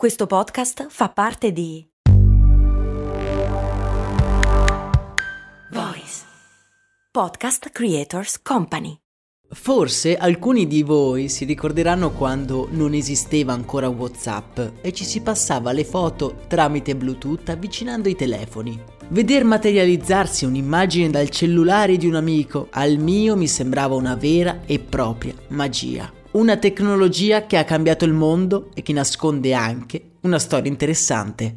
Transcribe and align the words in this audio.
Questo 0.00 0.26
podcast 0.26 0.86
fa 0.88 1.10
parte 1.10 1.52
di 1.52 1.86
Voice 5.70 6.24
Podcast 7.12 7.68
Creators 7.68 8.40
Company. 8.40 8.96
Forse 9.50 10.16
alcuni 10.16 10.66
di 10.66 10.82
voi 10.82 11.28
si 11.28 11.44
ricorderanno 11.44 12.12
quando 12.12 12.66
non 12.70 12.94
esisteva 12.94 13.52
ancora 13.52 13.90
WhatsApp 13.90 14.58
e 14.80 14.90
ci 14.94 15.04
si 15.04 15.20
passava 15.20 15.70
le 15.72 15.84
foto 15.84 16.44
tramite 16.48 16.96
Bluetooth 16.96 17.50
avvicinando 17.50 18.08
i 18.08 18.16
telefoni. 18.16 18.82
Veder 19.08 19.44
materializzarsi 19.44 20.46
un'immagine 20.46 21.10
dal 21.10 21.28
cellulare 21.28 21.98
di 21.98 22.06
un 22.06 22.14
amico 22.14 22.68
al 22.70 22.96
mio 22.96 23.36
mi 23.36 23.46
sembrava 23.46 23.96
una 23.96 24.14
vera 24.14 24.60
e 24.64 24.78
propria 24.78 25.34
magia. 25.48 26.10
Una 26.32 26.56
tecnologia 26.58 27.44
che 27.46 27.56
ha 27.56 27.64
cambiato 27.64 28.04
il 28.04 28.12
mondo 28.12 28.70
e 28.74 28.82
che 28.82 28.92
nasconde 28.92 29.52
anche 29.52 30.10
una 30.20 30.38
storia 30.38 30.70
interessante. 30.70 31.56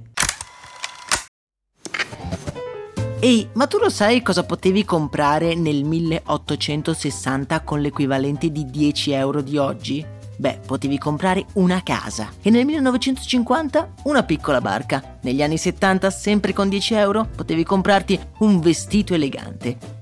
Ehi, 3.20 3.50
ma 3.54 3.68
tu 3.68 3.78
lo 3.78 3.92
sai 3.92 4.24
cosa 4.24 4.44
potevi 4.44 4.84
comprare 4.84 5.54
nel 5.54 5.84
1860 5.84 7.62
con 7.62 7.82
l'equivalente 7.82 8.52
di 8.52 8.66
10 8.66 9.12
euro 9.12 9.42
di 9.42 9.60
oggi? 9.60 10.04
Beh, 10.38 10.62
potevi 10.66 10.98
comprare 10.98 11.46
una 11.54 11.84
casa 11.84 12.32
e 12.42 12.50
nel 12.50 12.66
1950 12.66 13.94
una 14.06 14.24
piccola 14.24 14.60
barca. 14.60 15.20
Negli 15.22 15.44
anni 15.44 15.58
70, 15.58 16.10
sempre 16.10 16.52
con 16.52 16.68
10 16.68 16.96
euro, 16.96 17.28
potevi 17.36 17.64
comprarti 17.64 18.20
un 18.40 18.60
vestito 18.60 19.14
elegante. 19.14 20.02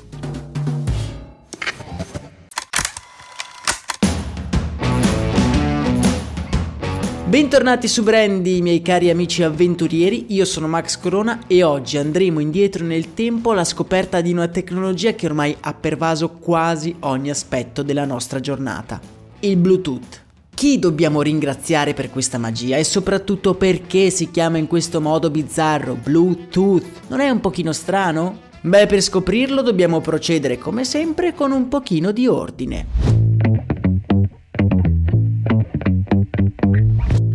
Bentornati 7.31 7.87
su 7.87 8.03
Brandy, 8.03 8.59
miei 8.59 8.81
cari 8.81 9.09
amici 9.09 9.41
avventurieri, 9.41 10.33
io 10.33 10.43
sono 10.43 10.67
Max 10.67 10.99
Corona 10.99 11.43
e 11.47 11.63
oggi 11.63 11.95
andremo 11.95 12.41
indietro 12.41 12.83
nel 12.83 13.13
tempo 13.13 13.51
alla 13.51 13.63
scoperta 13.63 14.19
di 14.19 14.33
una 14.33 14.49
tecnologia 14.49 15.13
che 15.13 15.27
ormai 15.27 15.55
ha 15.61 15.73
pervaso 15.73 16.31
quasi 16.31 16.93
ogni 16.99 17.29
aspetto 17.29 17.83
della 17.83 18.03
nostra 18.03 18.41
giornata, 18.41 18.99
il 19.39 19.55
Bluetooth. 19.55 20.23
Chi 20.53 20.77
dobbiamo 20.77 21.21
ringraziare 21.21 21.93
per 21.93 22.09
questa 22.09 22.37
magia 22.37 22.75
e 22.75 22.83
soprattutto 22.83 23.53
perché 23.53 24.09
si 24.09 24.29
chiama 24.29 24.57
in 24.57 24.67
questo 24.67 24.99
modo 24.99 25.29
bizzarro 25.29 25.95
Bluetooth? 25.95 26.83
Non 27.07 27.21
è 27.21 27.29
un 27.29 27.39
pochino 27.39 27.71
strano? 27.71 28.39
Beh, 28.59 28.87
per 28.87 28.99
scoprirlo 28.99 29.61
dobbiamo 29.61 30.01
procedere 30.01 30.57
come 30.57 30.83
sempre 30.83 31.33
con 31.33 31.53
un 31.53 31.69
pochino 31.69 32.11
di 32.11 32.27
ordine. 32.27 33.10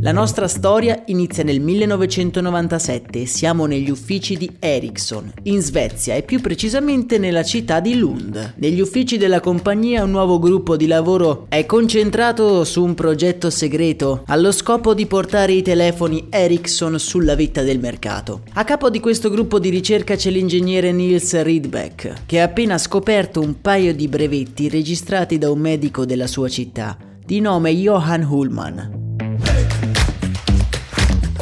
La 0.06 0.12
nostra 0.12 0.46
storia 0.46 1.02
inizia 1.06 1.42
nel 1.42 1.58
1997 1.58 3.22
e 3.22 3.26
siamo 3.26 3.66
negli 3.66 3.90
uffici 3.90 4.36
di 4.36 4.48
Ericsson, 4.60 5.32
in 5.42 5.60
Svezia 5.60 6.14
e 6.14 6.22
più 6.22 6.40
precisamente 6.40 7.18
nella 7.18 7.42
città 7.42 7.80
di 7.80 7.96
Lund. 7.96 8.54
Negli 8.58 8.78
uffici 8.78 9.16
della 9.16 9.40
compagnia 9.40 10.04
un 10.04 10.12
nuovo 10.12 10.38
gruppo 10.38 10.76
di 10.76 10.86
lavoro 10.86 11.46
è 11.48 11.66
concentrato 11.66 12.62
su 12.62 12.84
un 12.84 12.94
progetto 12.94 13.50
segreto 13.50 14.22
allo 14.26 14.52
scopo 14.52 14.94
di 14.94 15.06
portare 15.06 15.54
i 15.54 15.62
telefoni 15.62 16.28
Ericsson 16.30 17.00
sulla 17.00 17.34
vetta 17.34 17.62
del 17.62 17.80
mercato. 17.80 18.42
A 18.52 18.62
capo 18.62 18.90
di 18.90 19.00
questo 19.00 19.28
gruppo 19.28 19.58
di 19.58 19.70
ricerca 19.70 20.14
c'è 20.14 20.30
l'ingegnere 20.30 20.92
Niels 20.92 21.42
Rydbeck, 21.42 22.26
che 22.26 22.40
ha 22.40 22.44
appena 22.44 22.78
scoperto 22.78 23.40
un 23.40 23.60
paio 23.60 23.92
di 23.92 24.06
brevetti 24.06 24.68
registrati 24.68 25.36
da 25.36 25.50
un 25.50 25.58
medico 25.58 26.04
della 26.04 26.28
sua 26.28 26.48
città, 26.48 26.96
di 27.24 27.40
nome 27.40 27.72
Johan 27.72 28.22
Hullman. 28.22 29.05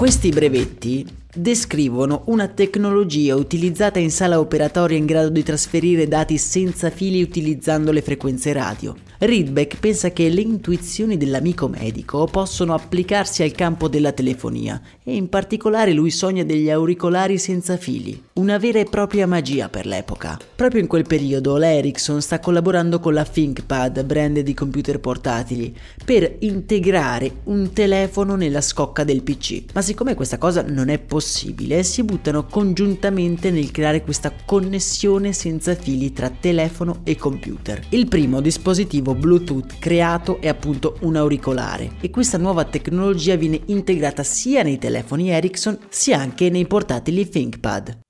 Questi 0.04 0.28
brevetti 0.28 1.06
descrivono 1.34 2.24
una 2.26 2.46
tecnologia 2.48 3.36
utilizzata 3.36 3.98
in 3.98 4.10
sala 4.10 4.38
operatoria 4.38 4.98
in 4.98 5.06
grado 5.06 5.30
di 5.30 5.42
trasferire 5.42 6.06
dati 6.06 6.36
senza 6.36 6.90
fili 6.90 7.22
utilizzando 7.22 7.90
le 7.90 8.02
frequenze 8.02 8.52
radio. 8.52 8.94
Rydbeck 9.16 9.78
pensa 9.78 10.10
che 10.10 10.28
le 10.28 10.42
intuizioni 10.42 11.16
dell'amico 11.16 11.68
medico 11.68 12.26
possono 12.26 12.74
applicarsi 12.74 13.42
al 13.42 13.52
campo 13.52 13.88
della 13.88 14.12
telefonia 14.12 14.78
e 15.02 15.16
in 15.16 15.30
particolare 15.30 15.94
lui 15.94 16.10
sogna 16.10 16.44
degli 16.44 16.68
auricolari 16.68 17.38
senza 17.38 17.78
fili, 17.78 18.24
una 18.36 18.58
vera 18.58 18.80
e 18.80 18.84
propria 18.84 19.28
magia 19.28 19.68
per 19.68 19.86
l'epoca. 19.86 20.36
Proprio 20.56 20.80
in 20.80 20.88
quel 20.88 21.06
periodo 21.06 21.56
l'Ericsson 21.56 22.20
sta 22.20 22.40
collaborando 22.40 22.98
con 22.98 23.14
la 23.14 23.24
ThinkPad, 23.24 24.02
brand 24.04 24.40
di 24.40 24.54
computer 24.54 24.98
portatili, 24.98 25.76
per 26.04 26.38
integrare 26.40 27.30
un 27.44 27.72
telefono 27.72 28.34
nella 28.34 28.60
scocca 28.60 29.04
del 29.04 29.22
PC. 29.22 29.66
Ma 29.72 29.82
siccome 29.82 30.14
questa 30.14 30.38
cosa 30.38 30.64
non 30.66 30.88
è 30.88 30.98
possibile, 30.98 31.84
si 31.84 32.02
buttano 32.02 32.46
congiuntamente 32.46 33.52
nel 33.52 33.70
creare 33.70 34.02
questa 34.02 34.32
connessione 34.44 35.32
senza 35.32 35.76
fili 35.76 36.12
tra 36.12 36.28
telefono 36.28 37.02
e 37.04 37.14
computer. 37.14 37.80
Il 37.90 38.08
primo 38.08 38.40
dispositivo 38.40 39.14
Bluetooth 39.14 39.78
creato 39.78 40.40
è 40.40 40.48
appunto 40.48 40.96
un 41.02 41.14
auricolare 41.14 41.92
e 42.00 42.10
questa 42.10 42.38
nuova 42.38 42.64
tecnologia 42.64 43.36
viene 43.36 43.60
integrata 43.66 44.24
sia 44.24 44.64
nei 44.64 44.78
telefoni 44.78 45.30
Ericsson 45.30 45.78
sia 45.88 46.18
anche 46.18 46.50
nei 46.50 46.66
portatili 46.66 47.28
ThinkPad. 47.28 48.02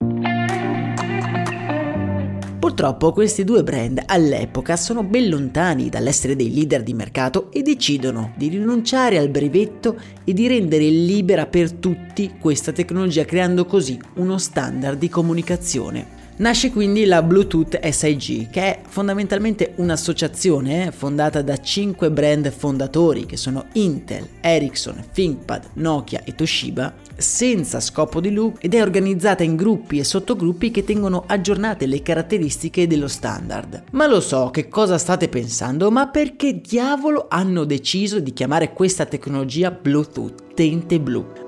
Purtroppo 2.65 3.13
questi 3.13 3.45
due 3.45 3.63
brand 3.63 4.03
all'epoca 4.07 4.79
sono 4.79 5.03
ben 5.03 5.29
lontani 5.29 5.91
dall'essere 5.91 6.35
dei 6.35 6.51
leader 6.51 6.83
di 6.83 6.95
mercato 6.95 7.53
e 7.53 7.61
decidono 7.61 8.33
di 8.37 8.49
rinunciare 8.49 9.19
al 9.19 9.29
brevetto 9.29 10.01
e 10.25 10.33
di 10.33 10.49
rendere 10.49 10.85
libera 10.89 11.45
per 11.45 11.73
tutti 11.73 12.37
questa 12.41 12.73
tecnologia 12.73 13.27
creando 13.27 13.67
così 13.67 14.01
uno 14.15 14.39
standard 14.39 14.99
di 14.99 15.11
comunicazione. 15.11 16.24
Nasce 16.37 16.73
quindi 16.73 17.05
la 17.05 17.23
Bluetooth 17.23 17.79
SIG, 17.89 18.51
che 18.51 18.61
è 18.61 18.81
fondamentalmente 18.89 19.75
un'associazione 19.77 20.91
fondata 20.91 21.43
da 21.43 21.57
5 21.57 22.11
brand 22.11 22.51
fondatori 22.51 23.25
che 23.25 23.37
sono 23.37 23.67
Intel, 23.75 24.27
Ericsson, 24.41 25.05
ThinkPad, 25.13 25.71
Nokia 25.75 26.25
e 26.25 26.35
Toshiba, 26.35 26.93
senza 27.17 27.79
scopo 27.79 28.21
di 28.21 28.33
lucro 28.33 28.61
ed 28.61 28.75
è 28.75 28.83
organizzata 28.83 29.45
in 29.45 29.55
gruppi 29.55 30.01
e 30.01 30.05
sottogruppi 30.05 30.73
che 30.73 30.83
tengono 30.83 31.23
aggiornate 31.25 31.87
le 31.87 32.03
caratteristiche 32.03 32.89
dello 32.89 33.07
standard. 33.07 33.85
Ma 33.93 34.09
lo 34.09 34.21
so 34.21 34.51
che 34.51 34.69
cosa 34.69 34.99
state 34.99 35.29
pensando, 35.29 35.93
ma 35.93 36.09
perché 36.09 36.61
diavolo 36.61 37.27
hanno 37.29 37.63
deciso 37.63 38.19
di 38.19 38.33
chiamare 38.33 38.73
questa 38.73 39.07
tecnologia 39.07 39.71
Bluetooth, 39.71 40.55
tente 40.55 40.99
blu? 40.99 41.44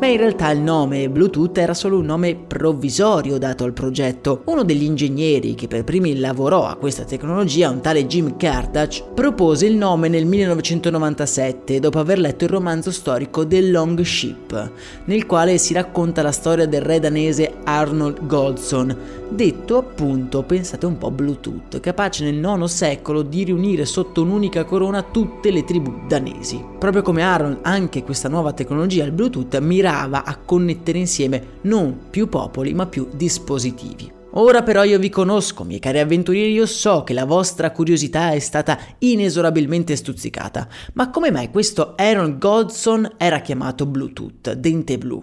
Beh, 0.00 0.12
in 0.12 0.16
realtà 0.16 0.50
il 0.50 0.60
nome 0.60 1.10
Bluetooth 1.10 1.58
era 1.58 1.74
solo 1.74 1.98
un 1.98 2.06
nome 2.06 2.34
provvisorio 2.34 3.36
dato 3.36 3.64
al 3.64 3.74
progetto. 3.74 4.40
Uno 4.46 4.64
degli 4.64 4.84
ingegneri 4.84 5.54
che 5.54 5.68
per 5.68 5.84
primi 5.84 6.18
lavorò 6.18 6.64
a 6.64 6.76
questa 6.76 7.04
tecnologia, 7.04 7.68
un 7.68 7.82
tale 7.82 8.06
Jim 8.06 8.38
Kardach, 8.38 9.12
propose 9.12 9.66
il 9.66 9.76
nome 9.76 10.08
nel 10.08 10.24
1997 10.24 11.80
dopo 11.80 11.98
aver 11.98 12.18
letto 12.18 12.44
il 12.44 12.50
romanzo 12.50 12.90
storico 12.90 13.46
The 13.46 13.60
Long 13.60 14.00
Ship, 14.00 14.70
nel 15.04 15.26
quale 15.26 15.58
si 15.58 15.74
racconta 15.74 16.22
la 16.22 16.32
storia 16.32 16.64
del 16.64 16.80
re 16.80 16.98
danese 16.98 17.56
Arnold 17.64 18.26
Goldson, 18.26 18.96
detto 19.28 19.76
appunto, 19.76 20.42
pensate 20.44 20.86
un 20.86 20.96
po' 20.96 21.10
Bluetooth, 21.10 21.78
capace 21.78 22.24
nel 22.24 22.36
IX 22.36 22.64
secolo 22.64 23.20
di 23.20 23.44
riunire 23.44 23.84
sotto 23.84 24.22
un'unica 24.22 24.64
corona 24.64 25.02
tutte 25.02 25.50
le 25.50 25.62
tribù 25.62 26.06
danesi. 26.08 26.64
Proprio 26.78 27.02
come 27.02 27.22
Arnold, 27.22 27.58
anche 27.60 28.02
questa 28.02 28.30
nuova 28.30 28.54
tecnologia, 28.54 29.04
il 29.04 29.12
Bluetooth, 29.12 29.58
mirava 29.90 30.24
a 30.24 30.36
connettere 30.36 30.98
insieme 30.98 31.58
non 31.62 32.06
più 32.10 32.28
popoli 32.28 32.72
ma 32.74 32.86
più 32.86 33.08
dispositivi. 33.12 34.18
Ora 34.34 34.62
però 34.62 34.84
io 34.84 35.00
vi 35.00 35.08
conosco, 35.08 35.64
miei 35.64 35.80
cari 35.80 35.98
avventurieri, 35.98 36.52
io 36.52 36.66
so 36.66 37.02
che 37.02 37.12
la 37.12 37.24
vostra 37.24 37.72
curiosità 37.72 38.30
è 38.30 38.38
stata 38.38 38.78
inesorabilmente 38.98 39.96
stuzzicata. 39.96 40.68
Ma 40.92 41.10
come 41.10 41.32
mai 41.32 41.50
questo 41.50 41.94
Aaron 41.96 42.38
Godson 42.38 43.14
era 43.16 43.40
chiamato 43.40 43.86
Bluetooth, 43.86 44.52
dente 44.52 44.98
blu? 44.98 45.20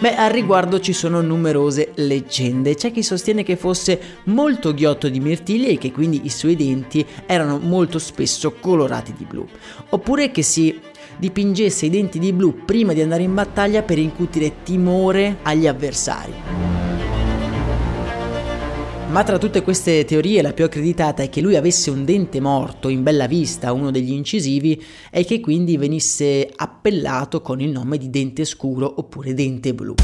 Beh, 0.00 0.14
al 0.14 0.30
riguardo 0.30 0.80
ci 0.80 0.94
sono 0.94 1.20
numerose 1.20 1.92
leggende. 1.96 2.74
C'è 2.74 2.90
chi 2.90 3.02
sostiene 3.02 3.42
che 3.42 3.56
fosse 3.56 4.00
molto 4.24 4.72
ghiotto 4.72 5.10
di 5.10 5.20
mirtilli 5.20 5.66
e 5.66 5.76
che 5.76 5.92
quindi 5.92 6.22
i 6.24 6.30
suoi 6.30 6.56
denti 6.56 7.04
erano 7.26 7.58
molto 7.58 7.98
spesso 7.98 8.54
colorati 8.58 9.12
di 9.12 9.26
blu. 9.26 9.46
Oppure 9.90 10.30
che 10.30 10.40
si 10.40 10.80
dipingesse 11.18 11.84
i 11.84 11.90
denti 11.90 12.18
di 12.18 12.32
blu 12.32 12.64
prima 12.64 12.94
di 12.94 13.02
andare 13.02 13.24
in 13.24 13.34
battaglia 13.34 13.82
per 13.82 13.98
incutire 13.98 14.62
timore 14.62 15.36
agli 15.42 15.66
avversari. 15.66 16.69
Ma 19.10 19.24
tra 19.24 19.38
tutte 19.38 19.62
queste 19.62 20.04
teorie 20.04 20.40
la 20.40 20.52
più 20.52 20.64
accreditata 20.64 21.24
è 21.24 21.28
che 21.28 21.40
lui 21.40 21.56
avesse 21.56 21.90
un 21.90 22.04
dente 22.04 22.38
morto 22.38 22.88
in 22.88 23.02
bella 23.02 23.26
vista, 23.26 23.72
uno 23.72 23.90
degli 23.90 24.12
incisivi, 24.12 24.80
e 25.10 25.24
che 25.24 25.40
quindi 25.40 25.76
venisse 25.76 26.48
appellato 26.54 27.42
con 27.42 27.60
il 27.60 27.70
nome 27.70 27.98
di 27.98 28.08
dente 28.08 28.44
scuro 28.44 28.94
oppure 28.98 29.34
dente 29.34 29.74
blu. 29.74 29.94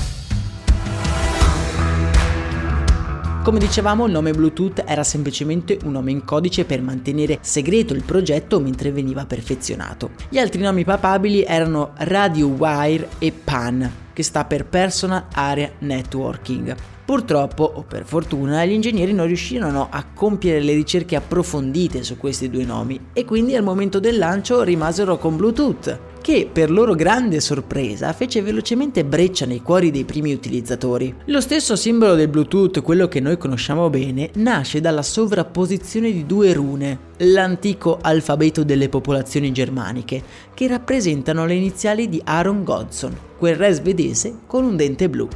Come 3.47 3.61
dicevamo, 3.61 4.07
il 4.07 4.11
nome 4.11 4.33
Bluetooth 4.33 4.83
era 4.85 5.05
semplicemente 5.05 5.79
un 5.85 5.93
nome 5.93 6.11
in 6.11 6.25
codice 6.25 6.65
per 6.65 6.83
mantenere 6.83 7.39
segreto 7.43 7.95
il 7.95 8.03
progetto 8.03 8.59
mentre 8.59 8.91
veniva 8.91 9.25
perfezionato. 9.25 10.11
Gli 10.29 10.39
altri 10.39 10.63
nomi 10.63 10.83
papabili 10.83 11.45
erano 11.45 11.93
Radio 11.99 12.49
Wire 12.49 13.09
e 13.21 13.31
PAN, 13.31 13.89
che 14.13 14.25
sta 14.25 14.47
per 14.47 14.67
Personal 14.67 15.27
Area 15.33 15.71
Networking. 15.79 16.75
Purtroppo, 17.05 17.63
o 17.63 17.85
per 17.85 18.05
fortuna, 18.05 18.65
gli 18.65 18.73
ingegneri 18.73 19.13
non 19.13 19.27
riuscirono 19.27 19.87
a 19.93 20.05
compiere 20.13 20.61
le 20.61 20.75
ricerche 20.75 21.15
approfondite 21.15 22.03
su 22.03 22.17
questi 22.17 22.51
due 22.51 22.65
nomi 22.65 22.99
e 23.13 23.25
quindi 23.25 23.55
al 23.55 23.63
momento 23.63 24.01
del 24.01 24.19
lancio 24.19 24.65
rimasero 24.65 25.19
con 25.19 25.37
Bluetooth, 25.37 26.06
che 26.27 26.51
per 26.53 26.73
loro 26.73 26.97
grande 26.97 27.39
sorpresa 27.39 28.13
fece 28.13 28.43
velocemente 28.43 29.05
breccia 29.05 29.47
nei 29.47 29.63
cuori 29.63 29.93
dei 29.93 30.03
primi 30.03 30.33
utilizzatori. 30.33 31.15
Lo 31.27 31.41
stesso 31.41 31.77
simbolo 31.77 32.17
del 32.17 32.27
Bluetooth, 32.27 32.83
quello 32.83 33.07
che 33.07 33.21
noi 33.21 33.39
conosciamo 33.39 33.89
bene, 33.91 34.31
nasce 34.35 34.81
dalla 34.81 35.03
sovrapposizione 35.03 36.11
di 36.11 36.27
due 36.27 36.53
rune, 36.53 36.99
l'antico 37.19 37.99
alfabeto 38.01 38.65
delle 38.65 38.89
popolazioni 38.89 39.53
germaniche, 39.53 40.21
che 40.53 40.67
rappresentano 40.67 41.47
le 41.47 41.55
iniziali 41.55 42.09
di 42.09 42.21
Aaron 42.25 42.65
Godson, 42.65 43.17
quel 43.39 43.55
re 43.55 43.73
svedese 43.73 44.39
con 44.49 44.65
un 44.65 44.75
dente 44.75 45.09
blu. 45.09 45.29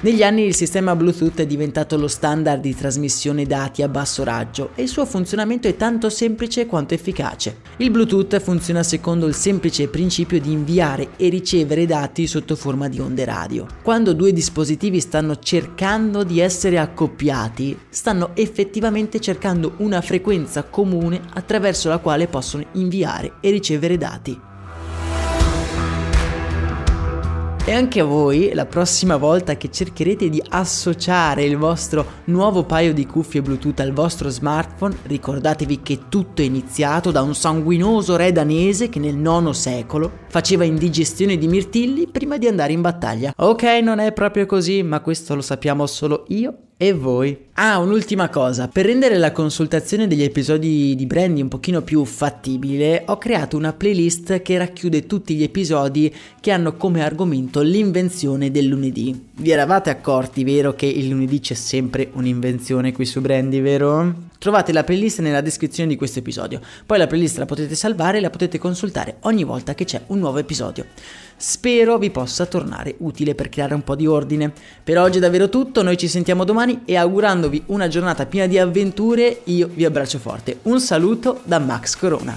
Negli 0.00 0.22
anni 0.22 0.44
il 0.44 0.54
sistema 0.54 0.94
Bluetooth 0.94 1.40
è 1.40 1.46
diventato 1.46 1.96
lo 1.96 2.06
standard 2.06 2.60
di 2.60 2.72
trasmissione 2.72 3.46
dati 3.46 3.82
a 3.82 3.88
basso 3.88 4.22
raggio 4.22 4.70
e 4.76 4.82
il 4.82 4.88
suo 4.88 5.04
funzionamento 5.04 5.66
è 5.66 5.74
tanto 5.74 6.08
semplice 6.08 6.66
quanto 6.66 6.94
efficace. 6.94 7.62
Il 7.78 7.90
Bluetooth 7.90 8.38
funziona 8.38 8.84
secondo 8.84 9.26
il 9.26 9.34
semplice 9.34 9.88
principio 9.88 10.40
di 10.40 10.52
inviare 10.52 11.08
e 11.16 11.28
ricevere 11.28 11.84
dati 11.84 12.28
sotto 12.28 12.54
forma 12.54 12.86
di 12.86 13.00
onde 13.00 13.24
radio. 13.24 13.66
Quando 13.82 14.12
due 14.12 14.32
dispositivi 14.32 15.00
stanno 15.00 15.40
cercando 15.40 16.22
di 16.22 16.38
essere 16.38 16.78
accoppiati, 16.78 17.76
stanno 17.88 18.30
effettivamente 18.34 19.18
cercando 19.18 19.74
una 19.78 20.00
frequenza 20.00 20.62
comune 20.62 21.20
attraverso 21.34 21.88
la 21.88 21.98
quale 21.98 22.28
possono 22.28 22.64
inviare 22.74 23.32
e 23.40 23.50
ricevere 23.50 23.96
dati. 23.96 24.46
E 27.68 27.72
anche 27.72 28.00
a 28.00 28.04
voi, 28.04 28.54
la 28.54 28.64
prossima 28.64 29.18
volta 29.18 29.58
che 29.58 29.70
cercherete 29.70 30.30
di 30.30 30.42
associare 30.48 31.44
il 31.44 31.58
vostro 31.58 32.22
nuovo 32.24 32.64
paio 32.64 32.94
di 32.94 33.04
cuffie 33.04 33.42
Bluetooth 33.42 33.80
al 33.80 33.92
vostro 33.92 34.30
smartphone, 34.30 34.96
ricordatevi 35.02 35.82
che 35.82 35.98
tutto 36.08 36.40
è 36.40 36.46
iniziato 36.46 37.10
da 37.10 37.20
un 37.20 37.34
sanguinoso 37.34 38.16
re 38.16 38.32
danese 38.32 38.88
che 38.88 38.98
nel 38.98 39.18
IX 39.18 39.50
secolo 39.50 40.10
faceva 40.28 40.64
indigestione 40.64 41.36
di 41.36 41.46
mirtilli 41.46 42.08
prima 42.10 42.38
di 42.38 42.46
andare 42.46 42.72
in 42.72 42.80
battaglia. 42.80 43.34
Ok, 43.36 43.64
non 43.82 43.98
è 43.98 44.14
proprio 44.14 44.46
così, 44.46 44.82
ma 44.82 45.00
questo 45.00 45.34
lo 45.34 45.42
sappiamo 45.42 45.86
solo 45.86 46.24
io 46.28 46.67
e 46.80 46.92
voi? 46.92 47.36
Ah, 47.54 47.78
un'ultima 47.78 48.28
cosa, 48.28 48.68
per 48.68 48.86
rendere 48.86 49.18
la 49.18 49.32
consultazione 49.32 50.06
degli 50.06 50.22
episodi 50.22 50.94
di 50.94 51.06
Brandy 51.06 51.42
un 51.42 51.48
pochino 51.48 51.82
più 51.82 52.04
fattibile, 52.04 53.02
ho 53.04 53.18
creato 53.18 53.56
una 53.56 53.72
playlist 53.72 54.42
che 54.42 54.56
racchiude 54.56 55.04
tutti 55.04 55.34
gli 55.34 55.42
episodi 55.42 56.14
che 56.40 56.52
hanno 56.52 56.76
come 56.76 57.02
argomento 57.02 57.62
l'invenzione 57.62 58.52
del 58.52 58.66
lunedì. 58.66 59.27
Vi 59.40 59.52
eravate 59.52 59.88
accorti, 59.88 60.42
vero, 60.42 60.74
che 60.74 60.86
il 60.86 61.06
lunedì 61.06 61.38
c'è 61.38 61.54
sempre 61.54 62.10
un'invenzione 62.14 62.90
qui 62.90 63.06
su 63.06 63.20
Brandy, 63.20 63.60
vero? 63.60 64.12
Trovate 64.36 64.72
la 64.72 64.82
playlist 64.82 65.20
nella 65.20 65.40
descrizione 65.40 65.88
di 65.88 65.94
questo 65.94 66.18
episodio. 66.18 66.60
Poi 66.84 66.98
la 66.98 67.06
playlist 67.06 67.38
la 67.38 67.46
potete 67.46 67.76
salvare 67.76 68.18
e 68.18 68.20
la 68.20 68.30
potete 68.30 68.58
consultare 68.58 69.18
ogni 69.20 69.44
volta 69.44 69.76
che 69.76 69.84
c'è 69.84 70.00
un 70.08 70.18
nuovo 70.18 70.38
episodio. 70.38 70.86
Spero 71.36 71.98
vi 71.98 72.10
possa 72.10 72.46
tornare 72.46 72.96
utile 72.98 73.36
per 73.36 73.48
creare 73.48 73.74
un 73.74 73.84
po' 73.84 73.94
di 73.94 74.08
ordine. 74.08 74.52
Per 74.82 74.98
oggi 74.98 75.18
è 75.18 75.20
davvero 75.20 75.48
tutto, 75.48 75.84
noi 75.84 75.96
ci 75.96 76.08
sentiamo 76.08 76.42
domani 76.42 76.80
e 76.84 76.96
augurandovi 76.96 77.62
una 77.66 77.86
giornata 77.86 78.26
piena 78.26 78.48
di 78.48 78.58
avventure, 78.58 79.42
io 79.44 79.70
vi 79.72 79.84
abbraccio 79.84 80.18
forte. 80.18 80.58
Un 80.62 80.80
saluto 80.80 81.42
da 81.44 81.60
Max 81.60 81.94
Corona. 81.94 82.36